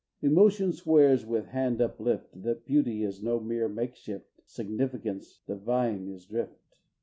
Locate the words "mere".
3.39-3.69